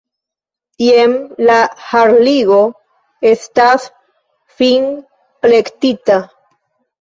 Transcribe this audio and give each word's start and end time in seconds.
Jen, 0.83 1.11
la 1.49 1.57
harligo 1.89 2.61
estas 3.33 3.85
finplektita! 4.63 6.19